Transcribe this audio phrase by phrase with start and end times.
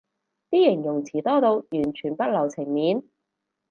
[0.49, 3.03] 啲形容詞多到完全不留情面